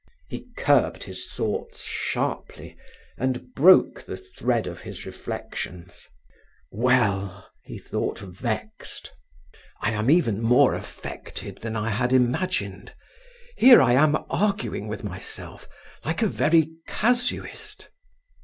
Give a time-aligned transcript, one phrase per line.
[0.29, 2.75] He curbed his thoughts sharply
[3.19, 6.09] and broke the thread of his reflections.
[6.71, 9.11] "Well!" he thought, vexed,
[9.79, 12.95] "I am even more affected than I had imagined.
[13.57, 15.67] Here am I arguing with myself
[16.03, 17.91] like a very casuist!"